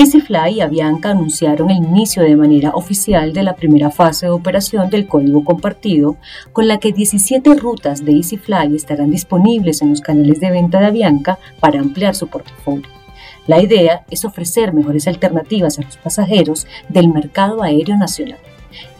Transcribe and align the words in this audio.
EasyFly 0.00 0.54
y 0.54 0.60
Avianca 0.60 1.10
anunciaron 1.10 1.72
el 1.72 1.78
inicio 1.78 2.22
de 2.22 2.36
manera 2.36 2.70
oficial 2.70 3.32
de 3.32 3.42
la 3.42 3.56
primera 3.56 3.90
fase 3.90 4.26
de 4.26 4.30
operación 4.30 4.90
del 4.90 5.08
código 5.08 5.42
compartido, 5.42 6.16
con 6.52 6.68
la 6.68 6.78
que 6.78 6.92
17 6.92 7.56
rutas 7.56 8.04
de 8.04 8.12
EasyFly 8.12 8.76
estarán 8.76 9.10
disponibles 9.10 9.82
en 9.82 9.90
los 9.90 10.00
canales 10.00 10.38
de 10.38 10.52
venta 10.52 10.78
de 10.78 10.86
Avianca 10.86 11.40
para 11.58 11.80
ampliar 11.80 12.14
su 12.14 12.28
portafolio. 12.28 12.86
La 13.48 13.60
idea 13.60 14.04
es 14.08 14.24
ofrecer 14.24 14.72
mejores 14.72 15.08
alternativas 15.08 15.80
a 15.80 15.82
los 15.82 15.96
pasajeros 15.96 16.68
del 16.88 17.08
mercado 17.08 17.64
aéreo 17.64 17.96
nacional. 17.96 18.38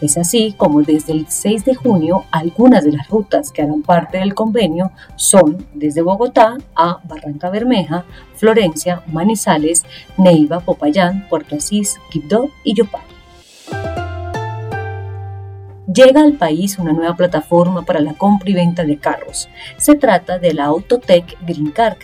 Es 0.01 0.17
así 0.17 0.53
como 0.57 0.81
desde 0.81 1.13
el 1.13 1.27
6 1.27 1.65
de 1.65 1.75
junio 1.75 2.25
algunas 2.31 2.83
de 2.83 2.93
las 2.93 3.07
rutas 3.07 3.51
que 3.51 3.61
harán 3.61 3.81
parte 3.81 4.17
del 4.17 4.33
convenio 4.33 4.91
son 5.15 5.65
desde 5.73 6.01
Bogotá 6.01 6.57
a 6.75 6.99
Barranca 7.03 7.49
Bermeja, 7.49 8.05
Florencia, 8.35 9.03
Manizales, 9.07 9.83
Neiva, 10.17 10.59
Popayán, 10.59 11.27
Puerto 11.29 11.55
Asís, 11.55 11.99
Quibdó 12.11 12.49
y 12.63 12.75
Yopal. 12.75 13.01
Llega 15.91 16.21
al 16.21 16.33
país 16.33 16.77
una 16.77 16.93
nueva 16.93 17.15
plataforma 17.15 17.83
para 17.83 17.99
la 17.99 18.13
compra 18.13 18.49
y 18.51 18.53
venta 18.53 18.83
de 18.83 18.97
carros. 18.97 19.49
Se 19.77 19.95
trata 19.95 20.37
de 20.37 20.53
la 20.53 20.65
Autotech 20.65 21.35
Green 21.41 21.71
Car, 21.71 21.97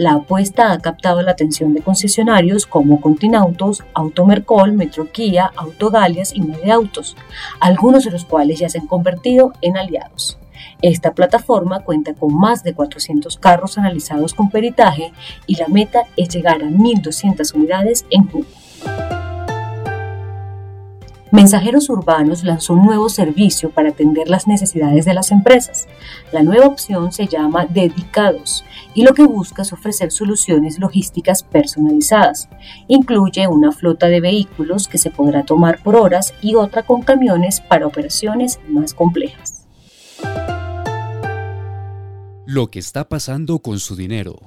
la 0.00 0.14
apuesta 0.14 0.72
ha 0.72 0.78
captado 0.78 1.20
la 1.20 1.32
atención 1.32 1.74
de 1.74 1.82
concesionarios 1.82 2.64
como 2.64 3.02
Continautos, 3.02 3.84
Automercol, 3.92 4.72
Metroquía, 4.72 5.52
Autogalias 5.56 6.32
y 6.34 6.70
Autos, 6.70 7.18
algunos 7.60 8.04
de 8.04 8.10
los 8.10 8.24
cuales 8.24 8.60
ya 8.60 8.70
se 8.70 8.78
han 8.78 8.86
convertido 8.86 9.52
en 9.60 9.76
aliados. 9.76 10.38
Esta 10.80 11.12
plataforma 11.12 11.80
cuenta 11.80 12.14
con 12.14 12.34
más 12.34 12.64
de 12.64 12.72
400 12.72 13.36
carros 13.36 13.76
analizados 13.76 14.32
con 14.32 14.48
peritaje 14.48 15.12
y 15.46 15.56
la 15.56 15.68
meta 15.68 16.04
es 16.16 16.30
llegar 16.30 16.62
a 16.62 16.68
1.200 16.68 17.54
unidades 17.54 18.06
en 18.08 18.26
junio. 18.26 19.19
Mensajeros 21.32 21.88
Urbanos 21.88 22.42
lanzó 22.42 22.72
un 22.72 22.84
nuevo 22.84 23.08
servicio 23.08 23.70
para 23.70 23.90
atender 23.90 24.28
las 24.28 24.48
necesidades 24.48 25.04
de 25.04 25.14
las 25.14 25.30
empresas. 25.30 25.86
La 26.32 26.42
nueva 26.42 26.66
opción 26.66 27.12
se 27.12 27.28
llama 27.28 27.66
Dedicados 27.66 28.64
y 28.94 29.04
lo 29.04 29.14
que 29.14 29.22
busca 29.22 29.62
es 29.62 29.72
ofrecer 29.72 30.10
soluciones 30.10 30.80
logísticas 30.80 31.44
personalizadas. 31.44 32.48
Incluye 32.88 33.46
una 33.46 33.70
flota 33.70 34.08
de 34.08 34.20
vehículos 34.20 34.88
que 34.88 34.98
se 34.98 35.10
podrá 35.10 35.44
tomar 35.44 35.80
por 35.84 35.94
horas 35.94 36.34
y 36.42 36.56
otra 36.56 36.82
con 36.82 37.02
camiones 37.02 37.60
para 37.60 37.86
operaciones 37.86 38.58
más 38.68 38.92
complejas. 38.92 39.68
Lo 42.44 42.72
que 42.72 42.80
está 42.80 43.08
pasando 43.08 43.60
con 43.60 43.78
su 43.78 43.94
dinero. 43.94 44.40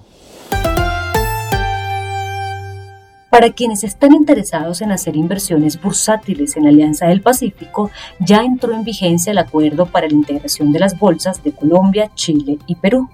Para 3.34 3.52
quienes 3.52 3.84
están 3.84 4.14
interesados 4.14 4.84
en 4.84 4.92
hacer 4.92 5.16
inversiones 5.16 5.81
bursátiles 5.81 6.56
en 6.56 6.67
Alianza 6.67 7.08
del 7.08 7.23
Pacífico, 7.23 7.90
ya 8.20 8.44
entró 8.44 8.75
en 8.75 8.84
vigencia 8.84 9.31
el 9.31 9.40
acuerdo 9.40 9.88
para 9.88 10.08
la 10.08 10.14
integración 10.14 10.72
de 10.72 10.78
las 10.78 11.00
bolsas 11.00 11.44
de 11.44 11.52
Colombia, 11.52 12.12
Chile 12.14 12.59
y 12.67 12.75
Perú. 12.75 13.09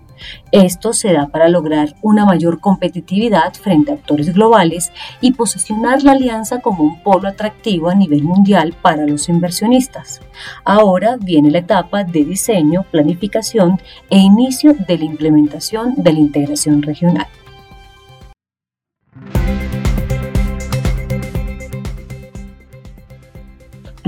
Esto 0.52 0.92
se 0.92 1.14
da 1.14 1.28
para 1.28 1.48
lograr 1.48 1.96
una 2.02 2.26
mayor 2.26 2.60
competitividad 2.60 3.54
frente 3.54 3.92
a 3.92 3.94
actores 3.94 4.34
globales 4.34 4.92
y 5.22 5.32
posicionar 5.32 6.04
la 6.04 6.12
alianza 6.12 6.60
como 6.60 6.84
un 6.84 7.02
polo 7.02 7.30
atractivo 7.30 7.90
a 7.90 7.96
nivel 7.96 8.22
mundial 8.22 8.76
para 8.82 9.06
los 9.06 9.30
inversionistas. 9.30 10.20
Ahora 10.66 11.16
viene 11.16 11.50
la 11.50 11.60
etapa 11.60 12.04
de 12.04 12.26
diseño, 12.26 12.84
planificación 12.92 13.80
e 14.10 14.18
inicio 14.18 14.74
de 14.86 14.98
la 14.98 15.06
implementación 15.06 15.94
de 15.96 16.12
la 16.12 16.20
integración 16.20 16.82
regional. 16.82 17.28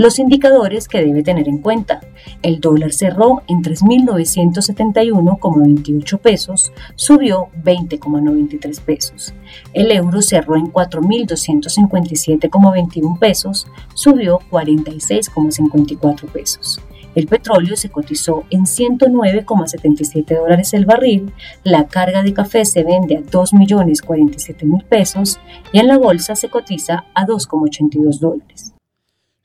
Los 0.01 0.17
indicadores 0.17 0.87
que 0.87 1.05
debe 1.05 1.21
tener 1.21 1.47
en 1.47 1.59
cuenta. 1.59 2.01
El 2.41 2.59
dólar 2.59 2.91
cerró 2.91 3.43
en 3.47 3.61
3.971,28 3.61 6.17
pesos, 6.17 6.73
subió 6.95 7.49
20,93 7.63 8.81
pesos. 8.81 9.35
El 9.73 9.91
euro 9.91 10.23
cerró 10.23 10.55
en 10.55 10.73
4.257,21 10.73 13.19
pesos, 13.19 13.67
subió 13.93 14.39
46,54 14.49 16.31
pesos. 16.31 16.79
El 17.13 17.27
petróleo 17.27 17.75
se 17.75 17.89
cotizó 17.89 18.45
en 18.49 18.61
109,77 18.61 20.35
dólares 20.35 20.73
el 20.73 20.87
barril, 20.87 21.31
la 21.63 21.85
carga 21.85 22.23
de 22.23 22.33
café 22.33 22.65
se 22.65 22.83
vende 22.83 23.17
a 23.17 23.21
2.047.000 23.21 24.83
pesos 24.83 25.39
y 25.71 25.77
en 25.77 25.85
la 25.85 25.99
bolsa 25.99 26.35
se 26.35 26.49
cotiza 26.49 27.05
a 27.13 27.27
2,82 27.27 28.17
dólares 28.17 28.73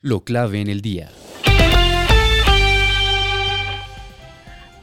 lo 0.01 0.23
clave 0.23 0.61
en 0.61 0.69
el 0.69 0.81
día. 0.81 1.09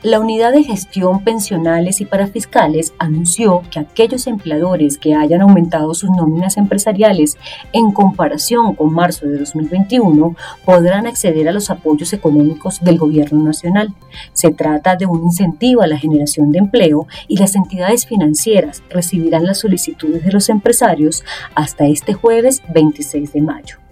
La 0.03 0.21
Unidad 0.21 0.53
de 0.53 0.63
Gestión 0.63 1.25
Pensionales 1.25 2.03
y 2.03 2.05
Parafiscales 2.05 2.93
anunció 2.99 3.63
que 3.71 3.79
aquellos 3.79 4.27
empleadores 4.27 4.99
que 4.99 5.15
hayan 5.15 5.41
aumentado 5.41 5.95
sus 5.95 6.11
nóminas 6.11 6.59
empresariales 6.59 7.39
en 7.73 7.91
comparación 7.91 8.75
con 8.75 8.93
marzo 8.93 9.27
de 9.27 9.39
2021 9.39 10.37
podrán 10.67 11.07
acceder 11.07 11.49
a 11.49 11.53
los 11.53 11.71
apoyos 11.71 12.13
económicos 12.13 12.85
del 12.85 12.99
Gobierno 12.99 13.43
Nacional. 13.43 13.95
Se 14.35 14.51
trata 14.51 14.97
de 14.97 15.07
un 15.07 15.23
incentivo 15.23 15.81
a 15.81 15.87
la 15.87 15.97
generación 15.97 16.53
de 16.53 16.59
empleo 16.59 17.07
y 17.27 17.39
las 17.39 17.57
entidades 17.57 18.05
financieras 18.05 18.83
recibirán 18.91 19.47
las 19.47 19.61
solicitudes 19.61 20.23
de 20.23 20.33
los 20.33 20.51
empresarios 20.51 21.25
hasta 21.55 21.87
este 21.87 22.13
jueves 22.13 22.63
26 22.75 23.33
de 23.33 23.41
mayo. 23.41 23.84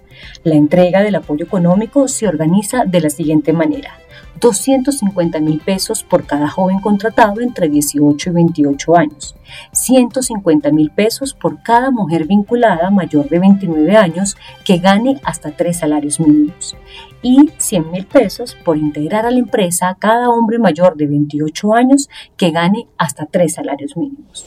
La 0.43 0.55
entrega 0.55 1.01
del 1.01 1.15
apoyo 1.15 1.45
económico 1.45 2.07
se 2.07 2.27
organiza 2.27 2.85
de 2.85 3.01
la 3.01 3.09
siguiente 3.09 3.53
manera. 3.53 3.99
250 4.39 5.39
mil 5.39 5.59
pesos 5.59 6.03
por 6.03 6.25
cada 6.25 6.49
joven 6.49 6.79
contratado 6.79 7.39
entre 7.39 7.69
18 7.69 8.29
y 8.29 8.33
28 8.33 8.97
años, 8.97 9.35
150 9.71 10.71
mil 10.71 10.91
pesos 10.91 11.33
por 11.33 11.63
cada 11.63 11.91
mujer 11.91 12.25
vinculada 12.25 12.89
mayor 12.89 13.29
de 13.29 13.39
29 13.39 13.95
años 13.95 14.35
que 14.65 14.79
gane 14.79 15.19
hasta 15.23 15.51
tres 15.51 15.79
salarios 15.79 16.19
mínimos 16.19 16.75
y 17.21 17.51
100 17.57 17.91
mil 17.91 18.05
pesos 18.05 18.57
por 18.65 18.77
integrar 18.77 19.25
a 19.25 19.31
la 19.31 19.39
empresa 19.39 19.89
a 19.89 19.95
cada 19.95 20.29
hombre 20.29 20.59
mayor 20.59 20.97
de 20.97 21.07
28 21.07 21.73
años 21.73 22.09
que 22.35 22.51
gane 22.51 22.87
hasta 22.97 23.25
tres 23.25 23.53
salarios 23.53 23.95
mínimos. 23.95 24.45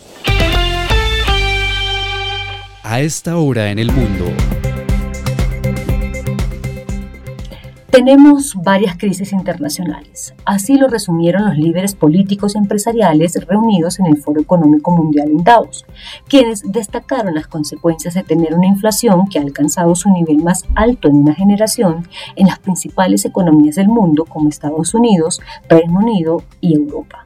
A 2.82 3.00
esta 3.00 3.38
hora 3.38 3.70
en 3.70 3.78
el 3.78 3.90
mundo. 3.90 4.26
Tenemos 7.96 8.54
varias 8.56 8.98
crisis 8.98 9.32
internacionales. 9.32 10.34
Así 10.44 10.76
lo 10.76 10.86
resumieron 10.86 11.46
los 11.46 11.56
líderes 11.56 11.94
políticos 11.94 12.54
y 12.54 12.58
empresariales 12.58 13.42
reunidos 13.46 13.98
en 13.98 14.04
el 14.04 14.18
Foro 14.18 14.38
Económico 14.38 14.90
Mundial 14.90 15.30
en 15.30 15.42
Davos, 15.42 15.86
quienes 16.28 16.60
destacaron 16.70 17.34
las 17.34 17.46
consecuencias 17.46 18.12
de 18.12 18.22
tener 18.22 18.52
una 18.52 18.66
inflación 18.66 19.28
que 19.28 19.38
ha 19.38 19.42
alcanzado 19.42 19.94
su 19.94 20.10
nivel 20.10 20.42
más 20.42 20.66
alto 20.74 21.08
en 21.08 21.16
una 21.16 21.34
generación 21.34 22.06
en 22.34 22.48
las 22.48 22.58
principales 22.58 23.24
economías 23.24 23.76
del 23.76 23.88
mundo 23.88 24.26
como 24.26 24.50
Estados 24.50 24.92
Unidos, 24.92 25.40
Reino 25.66 25.98
Unido 25.98 26.42
y 26.60 26.74
Europa. 26.74 27.24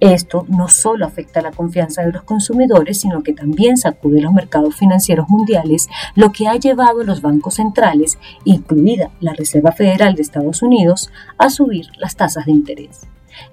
Esto 0.00 0.44
no 0.48 0.68
solo 0.68 1.06
afecta 1.06 1.42
la 1.42 1.52
confianza 1.52 2.02
de 2.02 2.12
los 2.12 2.22
consumidores, 2.22 3.00
sino 3.00 3.22
que 3.22 3.32
también 3.32 3.76
sacude 3.76 4.20
los 4.20 4.32
mercados 4.32 4.76
financieros 4.76 5.28
mundiales, 5.28 5.88
lo 6.14 6.32
que 6.32 6.48
ha 6.48 6.56
llevado 6.56 7.00
a 7.00 7.04
los 7.04 7.22
bancos 7.22 7.54
centrales, 7.54 8.18
incluida 8.44 9.10
la 9.20 9.32
Reserva 9.32 9.72
Federal 9.72 10.14
de 10.14 10.22
Estados 10.22 10.62
Unidos, 10.62 11.10
a 11.38 11.50
subir 11.50 11.86
las 11.98 12.16
tasas 12.16 12.46
de 12.46 12.52
interés. 12.52 13.00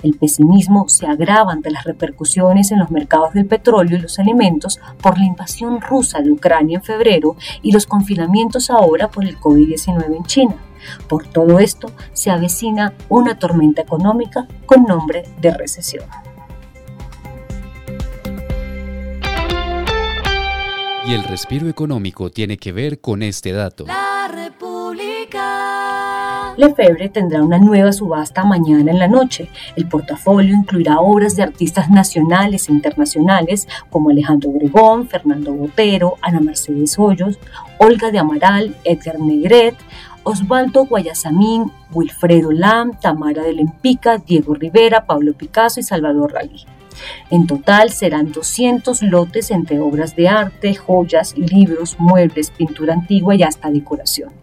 El 0.04 0.16
pesimismo 0.16 0.90
se 0.90 1.08
agrava 1.08 1.52
ante 1.52 1.72
las 1.72 1.84
repercusiones 1.84 2.72
en 2.72 2.80
los 2.80 2.92
mercados 2.92 3.34
del 3.34 3.46
petróleo 3.46 3.98
y 3.98 4.02
los 4.02 4.20
alimentos 4.20 4.80
por 5.02 5.18
la 5.18 5.26
invasión 5.26 5.82
rusa 5.82 6.20
de 6.20 6.32
Ucrania 6.32 6.78
en 6.78 6.84
febrero 6.84 7.36
y 7.62 7.72
los 7.72 7.86
confinamientos 7.86 8.70
ahora 8.70 9.10
por 9.10 9.26
el 9.26 9.40
COVID-19 9.40 10.16
en 10.16 10.24
China. 10.26 10.56
Por 11.08 11.28
todo 11.28 11.60
esto, 11.60 11.92
se 12.14 12.32
avecina 12.32 12.94
una 13.10 13.40
tormenta 13.40 13.82
económica 13.82 14.48
con 14.66 14.84
nombre 14.84 15.24
de 15.42 15.52
recesión. 15.52 16.06
Y 21.08 21.14
el 21.14 21.24
respiro 21.24 21.70
económico 21.70 22.30
tiene 22.30 22.58
que 22.58 22.74
ver 22.74 23.00
con 23.00 23.24
este 23.24 23.54
dato. 23.54 23.86
La 23.86 24.28
República. 24.28 24.68
Lefebvre 26.58 27.08
tendrá 27.08 27.42
una 27.44 27.60
nueva 27.60 27.94
subasta 27.94 28.44
mañana 28.44 28.92
en 28.92 29.00
la 29.00 29.08
noche. 29.08 29.48
El 29.78 29.88
portafolio 29.88 30.54
incluirá 30.54 31.00
obras 31.00 31.38
de 31.38 31.44
artistas 31.44 31.90
nacionales 31.90 32.68
e 32.68 32.74
internacionales 32.74 33.70
como 33.90 34.10
Alejandro 34.10 34.50
Obregón, 34.50 35.08
Fernando 35.08 35.54
Botero, 35.54 36.16
Ana 36.22 36.42
Mercedes 36.42 37.00
Hoyos, 37.00 37.40
Olga 37.78 38.12
de 38.12 38.20
Amaral, 38.20 38.76
Edgar 38.84 39.20
Negret, 39.20 39.76
Osvaldo 40.28 40.86
Guayasamín, 40.86 41.72
Wilfredo 41.94 42.52
Lam, 42.52 43.00
Tamara 43.00 43.44
de 43.44 43.54
Lempica, 43.54 44.18
Diego 44.18 44.56
Rivera, 44.56 45.06
Pablo 45.06 45.32
Picasso 45.34 45.80
y 45.80 45.84
Salvador 45.84 46.34
Ralí. 46.34 46.66
En 47.30 47.48
total 47.48 47.92
serán 47.92 48.34
200 48.34 49.04
lotes 49.04 49.52
entre 49.52 49.80
obras 49.80 50.18
de 50.18 50.28
arte, 50.28 50.76
joyas, 50.76 51.38
libros, 51.38 51.98
muebles, 51.98 52.52
pintura 52.52 52.94
antigua 52.94 53.36
y 53.36 53.44
hasta 53.44 53.72
decoración. 53.72 54.34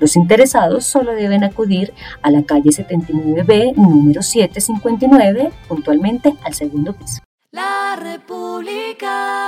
Los 0.00 0.16
interesados 0.16 0.86
solo 0.86 1.12
deben 1.12 1.44
acudir 1.44 1.92
a 2.22 2.30
la 2.30 2.42
calle 2.42 2.70
79B, 2.70 3.74
número 3.76 4.22
759, 4.22 5.50
puntualmente 5.68 6.34
al 6.44 6.54
segundo 6.54 6.94
piso. 6.94 7.20
La 7.50 7.96
República. 7.96 9.45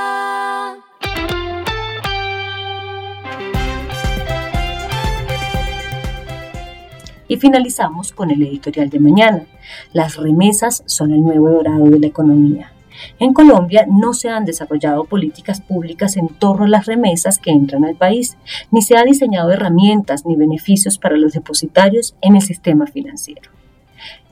Y 7.28 7.36
finalizamos 7.36 8.12
con 8.12 8.30
el 8.30 8.42
editorial 8.42 8.90
de 8.90 8.98
mañana. 8.98 9.46
Las 9.92 10.16
remesas 10.16 10.82
son 10.86 11.12
el 11.12 11.22
nuevo 11.22 11.50
dorado 11.50 11.84
de 11.84 12.00
la 12.00 12.06
economía. 12.06 12.72
En 13.18 13.32
Colombia 13.32 13.86
no 13.88 14.12
se 14.12 14.28
han 14.28 14.44
desarrollado 14.44 15.04
políticas 15.04 15.60
públicas 15.60 16.16
en 16.16 16.28
torno 16.28 16.64
a 16.64 16.68
las 16.68 16.86
remesas 16.86 17.38
que 17.38 17.50
entran 17.50 17.84
al 17.84 17.94
país, 17.94 18.36
ni 18.70 18.82
se 18.82 18.96
ha 18.96 19.04
diseñado 19.04 19.52
herramientas 19.52 20.26
ni 20.26 20.36
beneficios 20.36 20.98
para 20.98 21.16
los 21.16 21.32
depositarios 21.32 22.16
en 22.20 22.36
el 22.36 22.42
sistema 22.42 22.86
financiero. 22.86 23.50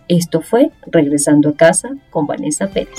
Esto 0.08 0.40
fue 0.40 0.70
Regresando 0.86 1.50
a 1.50 1.54
casa 1.54 1.90
con 2.10 2.26
Vanessa 2.26 2.68
Pérez. 2.68 2.98